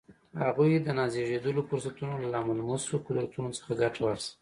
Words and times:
هغوی 0.43 0.71
د 0.81 0.87
نازېږېدلو 0.97 1.61
فرصتونو 1.69 2.13
له 2.23 2.27
ناملموسو 2.35 3.03
قدرتونو 3.07 3.49
څخه 3.57 3.71
ګټه 3.81 3.99
واخیسته 4.03 4.33